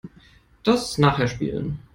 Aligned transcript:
Das 0.63 0.97
nachher 0.97 1.27
spielen. 1.27 1.77